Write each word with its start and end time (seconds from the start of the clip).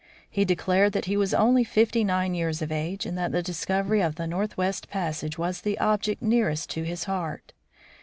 He 0.27 0.45
declared 0.45 0.93
that 0.93 1.05
he 1.05 1.15
was 1.15 1.31
only 1.31 1.63
fifty 1.63 2.03
nine 2.03 2.33
years 2.33 2.59
of 2.63 2.71
age, 2.71 3.05
and 3.05 3.15
that 3.19 3.31
the 3.31 3.43
discovery 3.43 4.01
of 4.01 4.15
the 4.15 4.25
northwest 4.25 4.89
passage 4.89 5.37
was 5.37 5.61
the 5.61 5.77
object 5.77 6.23
nearest 6.23 6.73
his 6.73 7.03
heart. 7.03 7.53